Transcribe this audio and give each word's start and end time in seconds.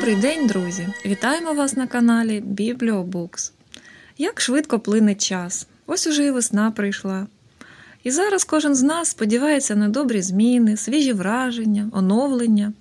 Добрий 0.00 0.16
день, 0.16 0.46
друзі! 0.46 0.88
Вітаємо 1.06 1.52
вас 1.52 1.76
на 1.76 1.86
каналі 1.86 2.40
Бібліобукс. 2.40 3.52
Як 4.18 4.40
швидко 4.40 4.80
плине 4.80 5.14
час. 5.14 5.66
Ось 5.86 6.06
уже 6.06 6.26
і 6.26 6.30
весна 6.30 6.70
прийшла. 6.70 7.26
І 8.04 8.10
зараз 8.10 8.44
кожен 8.44 8.74
з 8.74 8.82
нас 8.82 9.08
сподівається 9.08 9.76
на 9.76 9.88
добрі 9.88 10.22
зміни, 10.22 10.76
свіжі 10.76 11.12
враження, 11.12 11.90
оновлення. 11.92 12.72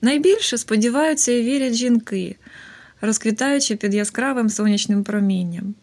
Найбільше 0.00 0.58
сподіваються 0.58 1.32
і 1.32 1.42
вірять 1.42 1.74
жінки, 1.74 2.36
розквітаючи 3.00 3.76
під 3.76 3.94
яскравим 3.94 4.48
сонячним 4.48 5.04
промінням. 5.04 5.74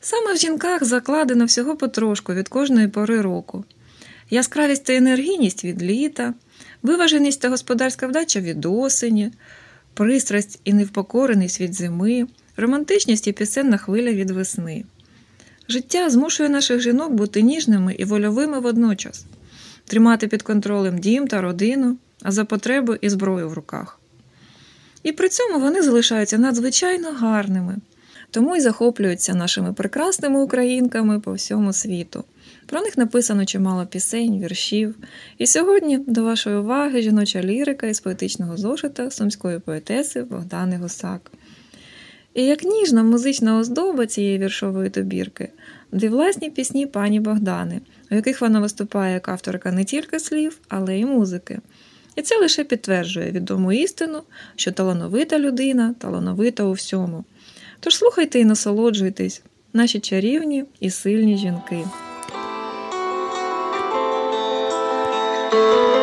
Саме 0.00 0.34
в 0.34 0.36
жінках 0.36 0.84
закладено 0.84 1.44
всього 1.44 1.76
потрошку 1.76 2.34
від 2.34 2.48
кожної 2.48 2.88
пори 2.88 3.20
року. 3.20 3.64
Яскравість 4.30 4.84
та 4.84 4.94
енергійність 4.94 5.64
від 5.64 5.82
літа, 5.82 6.34
виваженість 6.82 7.40
та 7.40 7.48
господарська 7.48 8.06
вдача 8.06 8.40
від 8.40 8.66
осені, 8.66 9.30
пристрасть 9.94 10.60
і 10.64 10.72
невпокореність 10.72 11.60
від 11.60 11.74
зими, 11.74 12.26
романтичність 12.56 13.26
і 13.26 13.32
пісенна 13.32 13.76
хвиля 13.76 14.12
від 14.12 14.30
весни. 14.30 14.84
Життя 15.68 16.10
змушує 16.10 16.48
наших 16.48 16.80
жінок 16.80 17.12
бути 17.12 17.42
ніжними 17.42 17.94
і 17.94 18.04
вольовими 18.04 18.60
водночас, 18.60 19.26
тримати 19.84 20.28
під 20.28 20.42
контролем 20.42 20.98
дім 20.98 21.28
та 21.28 21.40
родину, 21.40 21.96
а 22.22 22.32
за 22.32 22.44
потребу 22.44 22.94
і 22.94 23.08
зброю 23.08 23.48
в 23.48 23.52
руках. 23.52 24.00
І 25.02 25.12
при 25.12 25.28
цьому 25.28 25.60
вони 25.60 25.82
залишаються 25.82 26.38
надзвичайно 26.38 27.12
гарними, 27.12 27.76
тому 28.30 28.56
й 28.56 28.60
захоплюються 28.60 29.34
нашими 29.34 29.72
прекрасними 29.72 30.40
українками 30.40 31.20
по 31.20 31.32
всьому 31.32 31.72
світу. 31.72 32.24
Про 32.72 32.80
них 32.80 32.98
написано 32.98 33.44
чимало 33.44 33.86
пісень, 33.86 34.40
віршів. 34.40 34.94
І 35.38 35.46
сьогодні 35.46 35.98
до 35.98 36.24
вашої 36.24 36.56
уваги 36.56 37.02
жіноча 37.02 37.42
лірика 37.42 37.86
із 37.86 38.00
поетичного 38.00 38.56
зошита 38.56 39.10
сумської 39.10 39.58
поетеси 39.58 40.22
Богдани 40.22 40.76
Гусак. 40.76 41.32
І 42.34 42.44
як 42.44 42.64
ніжна 42.64 43.02
музична 43.02 43.58
оздоба 43.58 44.06
цієї 44.06 44.38
віршової 44.38 44.90
добірки, 44.90 45.48
дві 45.92 46.08
власні 46.08 46.50
пісні 46.50 46.86
пані 46.86 47.20
Богдани, 47.20 47.80
у 48.10 48.14
яких 48.14 48.40
вона 48.40 48.60
виступає 48.60 49.14
як 49.14 49.28
авторка 49.28 49.72
не 49.72 49.84
тільки 49.84 50.20
слів, 50.20 50.58
але 50.68 50.98
й 50.98 51.04
музики. 51.04 51.58
І 52.16 52.22
це 52.22 52.38
лише 52.38 52.64
підтверджує 52.64 53.30
відому 53.30 53.72
істину, 53.72 54.22
що 54.56 54.72
талановита 54.72 55.38
людина 55.38 55.94
талановита 55.98 56.64
у 56.64 56.72
всьому. 56.72 57.24
Тож 57.80 57.96
слухайте 57.96 58.40
і 58.40 58.44
насолоджуйтесь, 58.44 59.42
наші 59.72 60.00
чарівні 60.00 60.64
і 60.80 60.90
сильні 60.90 61.36
жінки. 61.36 61.84
Música 65.52 66.01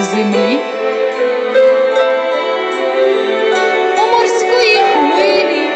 і 0.00 0.02
землі. 0.02 0.60
У 3.98 4.06
морської 4.12 4.76
хвилі 4.76 5.70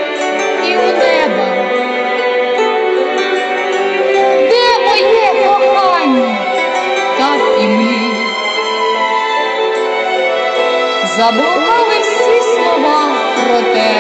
і 0.65 0.77
у 0.77 0.87
неба. 0.87 1.47
Де 4.51 4.79
моє 4.87 5.47
кохання, 5.47 6.39
так 7.19 7.41
і 7.61 7.67
мрії? 7.67 8.27
Заблукали 11.17 11.95
всі 12.01 12.41
слова 12.41 13.09
про 13.47 13.75
те. 13.75 14.00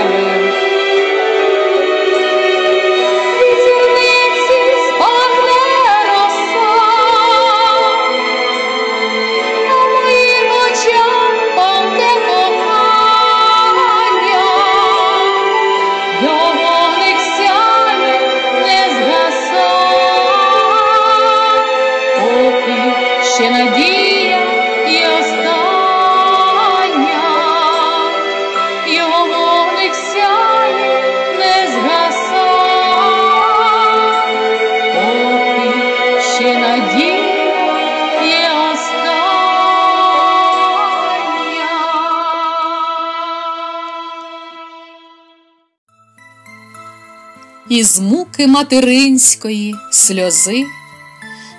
Із 47.70 48.00
муки 48.00 48.46
материнської 48.46 49.75
сльози, 49.90 50.67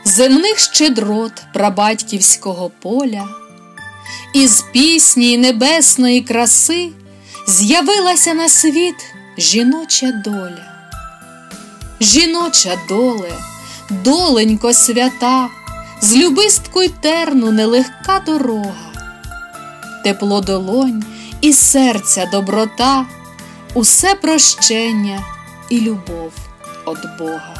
земних 0.05 0.59
щедрот 0.59 1.33
прабатьківського 1.53 2.71
поля, 2.81 3.27
із 4.33 4.65
пісні 4.73 5.37
небесної 5.37 6.21
краси 6.21 6.89
з'явилася 7.47 8.33
на 8.33 8.49
світ 8.49 8.95
жіноча 9.37 10.11
доля. 10.11 10.65
Жіноча 12.01 12.79
доле, 12.89 13.33
доленько 13.89 14.73
свята, 14.73 15.49
з 16.01 16.15
любисткою 16.15 16.89
терну 17.01 17.51
нелегка 17.51 18.21
дорога, 18.25 18.91
тепло 20.03 20.41
долонь 20.41 21.03
і 21.41 21.53
серця 21.53 22.29
доброта, 22.31 23.05
усе 23.73 24.15
прощення 24.15 25.23
і 25.71 25.81
любов 25.81 26.33
от 26.85 26.97
Бога. 27.19 27.55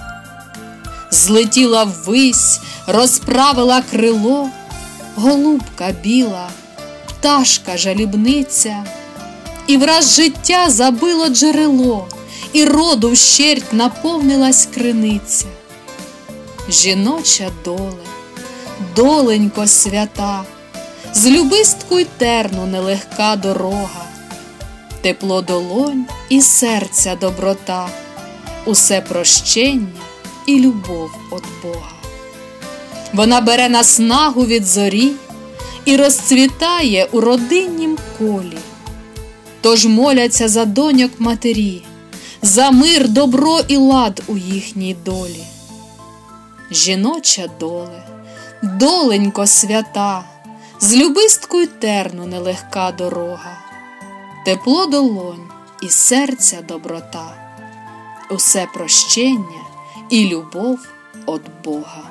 Злетіла 1.12 1.84
ввись, 1.84 2.60
розправила 2.88 3.82
крило, 3.92 4.50
голубка 5.16 5.92
біла, 6.04 6.50
пташка 7.08 7.78
жалібниця, 7.78 8.86
і 9.68 9.78
враз 9.78 10.16
життя 10.16 10.70
забило 10.70 11.30
джерело, 11.30 12.08
і 12.54 12.66
роду 12.66 13.12
вщерть 13.12 13.74
наповнилась 13.74 14.68
криниця. 14.74 15.46
Жіноча 16.70 17.50
доле, 17.66 18.06
доленько 18.96 19.68
свята, 19.68 20.44
з 21.14 21.26
любисткою 21.26 22.06
терну 22.18 22.66
нелегка 22.66 23.36
дорога, 23.36 24.11
тепло 25.02 25.42
долонь 25.42 26.06
і 26.30 26.42
серця 26.42 27.16
доброта, 27.16 27.90
усе 28.66 29.02
прощення 29.02 29.88
і 30.46 30.60
любов 30.60 31.10
от 31.32 31.44
Бога. 31.64 31.92
Вона 33.14 33.42
бере 33.42 33.70
наснагу 33.70 34.46
від 34.46 34.66
зорі 34.66 35.12
і 35.86 35.96
розцвітає 35.96 37.08
у 37.12 37.22
родиннім 37.22 37.98
колі. 38.18 38.58
Тож 39.62 39.86
моляться 39.86 40.48
за 40.48 40.66
доньок 40.66 41.12
матері, 41.20 41.84
за 42.42 42.72
мир, 42.72 43.08
добро 43.10 43.60
і 43.68 43.78
лад 43.78 44.22
у 44.28 44.38
їхній 44.38 44.96
долі. 45.06 45.44
Жіноча 46.72 47.50
доле, 47.60 48.04
доленько 48.64 49.48
свята, 49.48 50.24
з 50.80 50.96
любисткою 50.96 51.68
терну 51.68 52.26
нелегка 52.26 52.92
дорога, 52.92 53.71
тепло 54.46 54.86
долонь 54.86 55.50
і 55.82 55.90
серця 55.90 56.62
доброта, 56.62 57.56
усе 58.30 58.68
прощення 58.74 59.62
і 60.10 60.28
любов 60.28 60.80
от 61.26 61.42
Бога. 61.64 62.04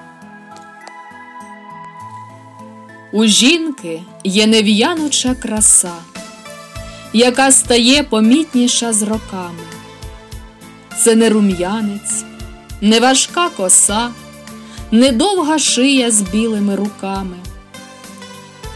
У 3.12 3.24
жінки 3.24 4.02
є 4.24 4.46
нев'януча 4.46 5.34
краса, 5.34 5.92
яка 7.12 7.52
стає 7.52 8.02
помітніша 8.02 8.92
з 8.92 9.02
роками. 9.02 9.64
Це 11.04 11.14
не 11.14 11.30
рум'янець, 11.30 12.24
не 12.80 13.00
важка 13.00 13.48
коса, 13.48 14.10
не 14.90 15.12
довга 15.12 15.58
шия 15.58 16.10
з 16.10 16.22
білими 16.22 16.76
руками. 16.76 17.36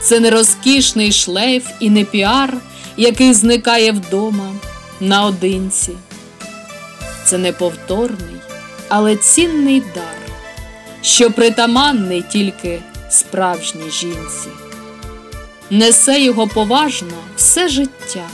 Це 0.02 0.20
не 0.20 0.30
розкішний 0.30 1.12
шлейф 1.12 1.66
і 1.80 1.90
не 1.90 2.04
піар, 2.04 2.54
який 2.96 3.35
зникає 3.35 3.93
вдома 3.93 4.52
наодинці. 5.00 5.92
Це 7.25 7.38
неповторний, 7.38 8.37
але 8.88 9.16
цінний 9.16 9.80
дар, 9.80 10.16
що 11.02 11.30
притаманний 11.30 12.23
тільки 12.23 12.83
справжній 13.11 13.90
жінці. 13.90 14.49
Несе 15.71 16.21
його 16.21 16.47
поважно 16.47 17.16
все 17.37 17.68
життя, 17.68 18.28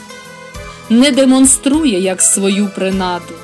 не 0.91 1.11
демонструє 1.11 2.01
як 2.01 2.23
свою 2.23 2.69
принаду. 2.69 3.35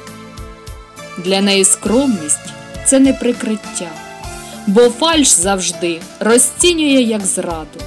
Для 1.19 1.41
неї 1.41 1.65
скромність 1.65 2.53
це 2.87 2.99
не 2.99 3.13
прикриття, 3.13 3.91
бо 4.67 4.81
фальш 4.81 5.29
завжди 5.29 6.01
розцінює 6.21 7.03
як 7.03 7.21
зраду. 7.27 7.81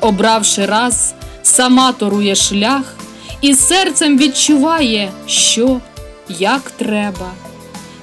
Обравши 0.00 0.66
раз, 0.66 1.14
сама 1.50 1.92
торує 1.92 2.34
шлях 2.34 2.94
і 3.40 3.54
серцем 3.54 4.18
відчуває, 4.18 5.12
що, 5.26 5.80
як 6.28 6.70
треба, 6.70 7.30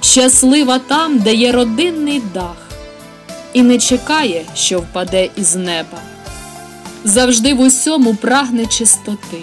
щаслива 0.00 0.78
там, 0.78 1.18
де 1.18 1.34
є 1.34 1.52
родинний 1.52 2.22
дах, 2.34 2.68
і 3.52 3.62
не 3.62 3.78
чекає, 3.78 4.44
що 4.54 4.78
впаде 4.78 5.28
із 5.36 5.56
неба. 5.56 5.98
Завжди 7.04 7.54
в 7.54 7.60
усьому 7.60 8.14
прагне 8.14 8.66
чистоти, 8.66 9.42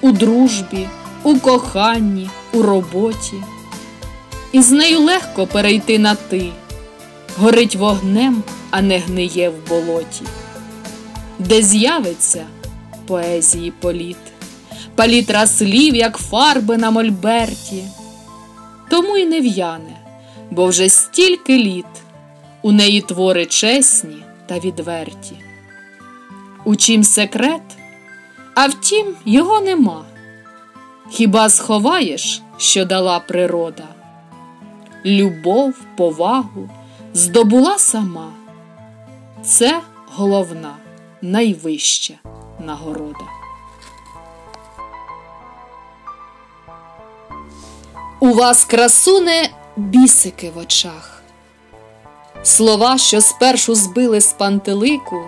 у 0.00 0.12
дружбі, 0.12 0.88
у 1.22 1.38
коханні, 1.38 2.30
у 2.52 2.62
роботі. 2.62 3.34
І 4.52 4.62
з 4.62 4.70
нею 4.70 5.00
легко 5.00 5.46
перейти 5.46 5.98
на 5.98 6.14
ти, 6.14 6.48
горить 7.38 7.76
вогнем, 7.76 8.42
а 8.70 8.82
не 8.82 8.98
гниє 8.98 9.50
в 9.50 9.68
болоті, 9.68 10.22
де 11.38 11.62
з'явиться 11.62 12.44
поезії 13.12 13.70
політ, 13.70 14.16
палітра 14.94 15.46
слів, 15.46 15.94
як 15.94 16.16
фарби 16.16 16.76
на 16.78 16.90
мольберті, 16.90 17.84
тому 18.90 19.16
й 19.16 19.26
не 19.26 19.40
в'яне, 19.40 20.00
бо 20.50 20.66
вже 20.66 20.88
стільки 20.88 21.58
літ 21.58 21.86
у 22.62 22.72
неї 22.72 23.00
твори 23.00 23.46
чесні 23.46 24.24
та 24.46 24.58
відверті. 24.58 25.36
У 26.64 26.76
чим 26.76 27.04
секрет, 27.04 27.62
а 28.54 28.66
втім, 28.66 29.06
його 29.24 29.60
нема. 29.60 30.04
Хіба 31.10 31.48
сховаєш, 31.48 32.42
що 32.56 32.84
дала 32.84 33.20
природа? 33.20 33.88
Любов, 35.06 35.74
повагу 35.96 36.70
здобула 37.14 37.78
сама. 37.78 38.32
Це 39.42 39.80
головна, 40.06 40.76
найвища 41.22 42.14
нагорода. 42.62 43.24
У 48.20 48.34
вас, 48.34 48.64
красуне, 48.64 49.50
бісики 49.76 50.50
в 50.50 50.58
очах. 50.58 51.22
Слова, 52.42 52.98
що 52.98 53.20
спершу 53.20 53.74
збили 53.74 54.20
з 54.20 54.32
пантелику, 54.32 55.22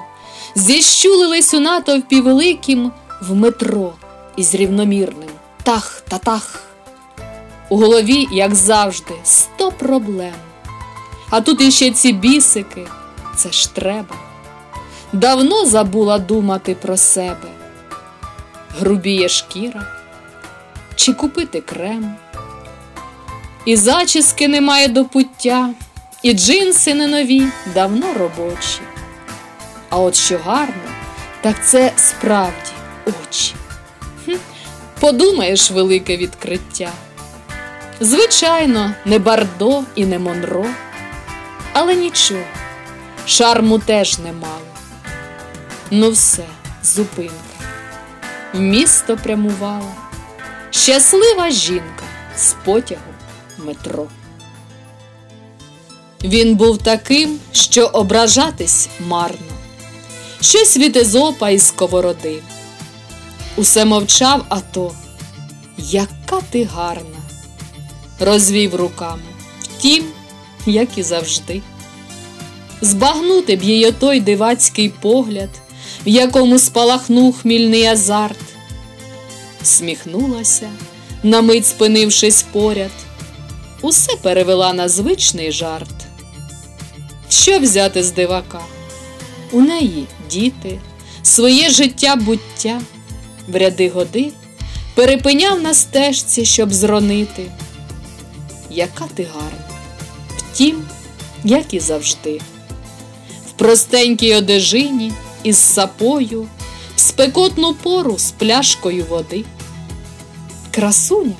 зіщулились 0.55 1.55
у 1.55 1.61
натовпі 1.61 2.21
великим 2.21 2.93
в 3.23 3.35
метро 3.35 3.93
із 4.37 4.55
рівномірним 4.55 5.31
тах 5.63 6.03
та 6.09 6.19
тах. 6.19 6.61
У 7.69 7.77
голові, 7.77 8.29
як 8.33 8.55
завжди, 8.55 9.15
сто 9.25 9.73
проблем. 9.73 10.35
А 11.31 11.41
тут 11.41 11.61
іще 11.61 11.91
ці 11.91 12.13
бісики, 12.13 12.87
це 13.37 13.53
ж 13.53 13.75
треба. 13.75 14.34
Давно 15.15 15.67
забула 15.67 16.19
думати 16.19 16.77
про 16.83 16.97
себе. 16.97 17.49
Грубіє 18.79 19.29
шкіра, 19.29 19.87
чи 20.95 21.13
купити 21.13 21.61
крем. 21.61 22.15
І 23.65 23.77
зачіски 23.77 24.49
немає 24.49 24.89
до 24.89 25.05
пуття, 25.05 25.71
і 26.23 26.33
джинси 26.33 26.95
не 26.95 27.07
нові, 27.07 27.47
давно 27.75 28.15
робочі. 28.15 28.81
А 29.91 29.99
от 29.99 30.15
що 30.15 30.39
гарно, 30.45 30.91
так 31.41 31.67
це 31.67 31.93
справді 31.97 32.73
очі. 33.07 33.55
Подумаєш, 35.01 35.71
велике 35.71 36.17
відкриття. 36.17 36.91
Звичайно, 38.01 38.95
не 39.05 39.19
Бардо 39.19 39.83
і 39.95 40.07
не 40.07 40.19
Монро, 40.19 40.67
але 41.73 41.95
нічого, 41.95 42.45
шарму 43.27 43.79
теж 43.79 44.19
немало. 44.19 44.74
Ну 45.91 46.11
все, 46.11 46.45
зупинка. 46.85 47.35
Місто 48.55 49.17
прямувала 49.17 49.95
щаслива 50.71 51.51
жінка 51.51 52.05
з 52.37 52.55
потягу 52.65 53.01
метро. 53.59 54.07
Він 56.25 56.57
був 56.57 56.79
таким, 56.79 57.39
що 57.53 57.87
ображатись 57.87 58.89
марно, 59.07 59.53
щось 60.41 60.77
від 60.77 60.97
езопа 60.97 61.51
із 61.51 61.67
сковороди. 61.67 62.43
Усе 63.57 63.85
мовчав, 63.85 64.45
а 64.49 64.61
то, 64.61 64.93
яка 65.79 66.41
ти 66.51 66.65
гарна, 66.65 67.19
розвів 68.21 68.75
руками, 68.75 69.23
втім, 69.63 70.05
як 70.67 70.99
і 70.99 71.03
завжди. 71.03 71.63
Збагнути 72.81 73.57
б 73.57 73.63
її 73.63 73.93
той 73.93 74.21
дивацький 74.21 74.89
погляд, 74.89 75.51
в 76.07 76.09
якому 76.09 76.59
спалахнув 76.59 77.37
хмільний 77.37 77.87
азарт. 77.87 78.39
Сміхнулася, 79.63 80.71
на 81.23 81.43
мить 81.43 81.67
спинившись 81.67 82.43
поряд, 82.43 82.91
усе 83.81 84.17
перевела 84.17 84.73
на 84.73 84.89
звичний 84.89 85.53
жарт. 85.53 85.95
Що 87.29 87.59
взяти 87.59 88.03
з 88.03 88.13
дивака? 88.13 88.61
У 89.53 89.61
неї 89.61 90.07
діти, 90.31 90.79
своє 91.23 91.71
життя 91.71 92.17
буття, 92.17 92.81
в 93.49 93.57
ряди 93.57 93.89
годи 93.89 94.33
перепиняв 94.95 95.63
на 95.63 95.75
стежці, 95.75 96.45
щоб 96.45 96.73
зронити. 96.73 97.51
Яка 98.71 99.05
ти 99.15 99.27
гарна, 99.35 99.79
втім, 100.37 100.83
як 101.45 101.75
і 101.75 101.81
завжди, 101.81 102.41
в 103.49 103.53
простенькій 103.53 104.35
одежині 104.35 105.13
із 105.45 105.59
сапою, 105.59 106.47
в 106.97 107.01
спекотну 107.01 107.75
пору 107.75 108.19
з 108.19 108.31
пляшкою 108.31 109.05
води. 109.05 109.45
Красуня, 110.71 111.33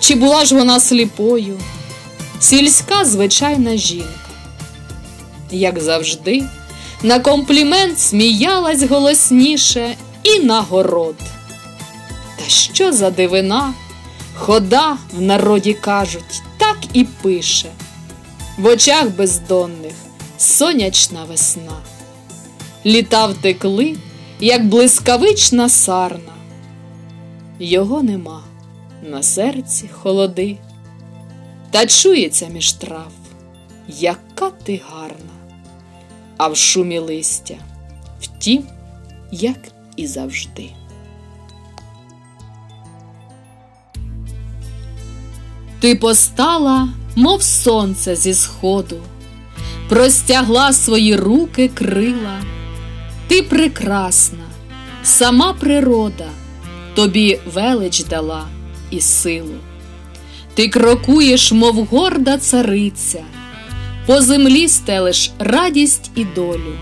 чи 0.00 0.14
була 0.14 0.44
ж 0.44 0.54
вона 0.54 0.80
сліпою, 0.80 1.60
сільська 2.40 3.04
звичайна 3.04 3.76
жінка, 3.76 4.08
як 5.50 5.82
завжди, 5.82 6.44
на 7.02 7.20
комплімент 7.20 8.00
сміялась 8.00 8.82
голосніше 8.82 9.96
і 10.22 10.40
нагород. 10.40 11.16
Та 12.38 12.44
що 12.48 12.92
за 12.92 13.10
дивина, 13.10 13.74
хода 14.34 14.96
в 15.12 15.20
народі 15.20 15.74
кажуть, 15.74 16.42
так 16.58 16.76
і 16.92 17.04
пише, 17.04 17.68
в 18.58 18.66
очах 18.66 19.08
бездонних 19.08 19.94
сонячна 20.38 21.24
весна. 21.24 21.93
Літа 22.86 23.26
втекли, 23.26 23.96
як 24.40 24.68
блискавична 24.68 25.68
сарна. 25.68 26.32
Його 27.58 28.02
нема, 28.02 28.42
на 29.02 29.22
серці 29.22 29.88
холоди, 29.88 30.56
та 31.70 31.86
чується 31.86 32.48
між 32.48 32.72
трав, 32.72 33.12
яка 33.88 34.50
ти 34.50 34.80
гарна, 34.90 35.32
а 36.36 36.48
в 36.48 36.56
шумі 36.56 36.98
листя, 36.98 37.54
втім, 38.20 38.64
як 39.32 39.58
і 39.96 40.06
завжди. 40.06 40.70
Ти 45.80 45.96
постала, 45.96 46.88
мов 47.16 47.42
сонце 47.42 48.16
зі 48.16 48.34
сходу, 48.34 48.96
простягла 49.88 50.72
свої 50.72 51.16
руки 51.16 51.68
крила, 51.68 52.40
ти 53.34 53.42
прекрасна, 53.42 54.44
сама 55.04 55.52
природа 55.52 56.28
тобі 56.94 57.38
велич 57.54 58.04
дала 58.04 58.46
і 58.90 59.00
силу. 59.00 59.54
Ти 60.54 60.68
крокуєш, 60.68 61.52
мов 61.52 61.84
горда 61.84 62.38
цариця, 62.38 63.24
по 64.06 64.20
землі 64.20 64.68
стелиш 64.68 65.30
радість 65.38 66.10
і 66.14 66.24
долю, 66.24 66.72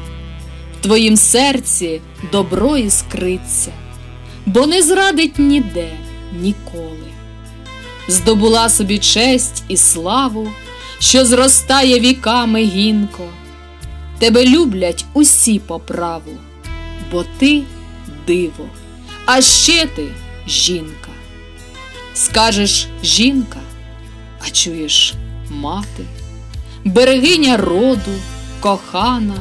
в 0.78 0.82
твоїм 0.82 1.16
серці 1.16 2.00
добро 2.32 2.76
іскриться, 2.76 3.72
бо 4.46 4.66
не 4.66 4.82
зрадить 4.82 5.38
ніде 5.38 5.90
ніколи 6.40 7.08
здобула 8.08 8.68
собі 8.68 8.98
честь 8.98 9.64
і 9.68 9.76
славу, 9.76 10.48
що 10.98 11.24
зростає 11.24 12.00
віками 12.00 12.62
гінко. 12.64 13.28
Тебе 14.22 14.46
люблять 14.46 15.04
усі 15.12 15.58
по 15.58 15.78
праву, 15.78 16.32
бо 17.12 17.24
ти 17.38 17.62
диво, 18.26 18.68
а 19.26 19.40
ще 19.40 19.86
ти 19.86 20.08
жінка. 20.48 21.08
Скажеш 22.14 22.86
жінка, 23.02 23.60
а 24.46 24.50
чуєш 24.50 25.14
мати, 25.50 26.04
берегиня 26.84 27.56
роду, 27.56 28.14
кохана, 28.60 29.36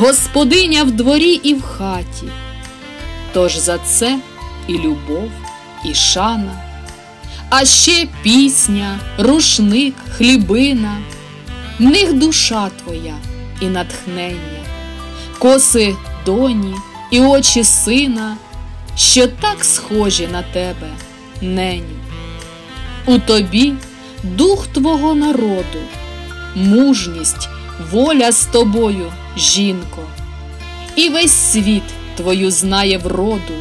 господиня 0.00 0.84
в 0.84 0.90
дворі 0.90 1.32
і 1.32 1.54
в 1.54 1.62
хаті. 1.62 2.26
Тож 3.32 3.56
за 3.56 3.78
це 3.78 4.18
і 4.68 4.78
любов, 4.78 5.30
і 5.84 5.94
шана 5.94 6.64
а 7.50 7.64
ще 7.64 8.08
пісня, 8.22 8.98
рушник, 9.18 9.94
хлібина, 10.16 10.96
в 11.78 11.82
них 11.82 12.12
душа 12.12 12.70
твоя 12.84 13.14
і 13.60 13.66
натхнення, 13.66 14.64
коси 15.38 15.96
доні 16.26 16.74
і 17.10 17.20
очі 17.20 17.64
сина, 17.64 18.36
що 18.96 19.26
так 19.26 19.64
схожі 19.64 20.26
на 20.26 20.42
тебе, 20.42 20.88
неню. 21.40 21.98
У 23.06 23.18
тобі 23.18 23.74
дух 24.22 24.66
твого 24.66 25.14
народу, 25.14 25.78
мужність, 26.54 27.48
воля 27.92 28.32
з 28.32 28.44
тобою, 28.44 29.12
жінко, 29.36 30.02
і 30.96 31.08
весь 31.08 31.52
світ 31.52 31.82
твою 32.16 32.50
знає 32.50 32.98
вроду, 32.98 33.54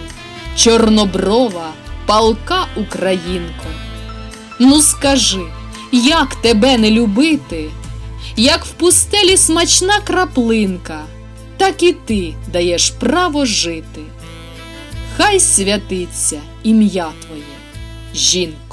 чорноброва 0.56 1.70
палка 2.06 2.66
українко. 2.76 3.66
Ну 4.60 4.82
скажи, 4.82 5.42
як 5.92 6.36
тебе 6.36 6.78
не 6.78 6.92
любити, 6.92 7.70
як 8.38 8.66
в 8.66 8.70
пустелі 8.70 9.38
смачна 9.38 10.00
краплинка, 10.00 11.06
так 11.58 11.84
і 11.84 11.94
ти 11.94 12.34
даєш 12.48 12.90
право 12.90 13.46
жити. 13.46 14.02
Хай 15.18 15.40
святиться 15.40 16.42
ім'я 16.64 17.12
твоє, 17.26 17.44
жінко. 18.16 18.67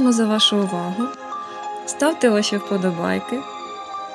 Дякуємо 0.00 0.16
за 0.16 0.26
вашу 0.26 0.56
увагу. 0.56 1.04
Ставте 1.86 2.28
ваші 2.28 2.56
вподобайки, 2.56 3.40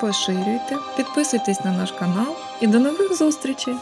поширюйте, 0.01 0.77
підписуйтесь 0.97 1.63
на 1.65 1.71
наш 1.71 1.91
канал 1.91 2.35
і 2.61 2.67
до 2.67 2.79
нових 2.79 3.17
зустрічей! 3.17 3.75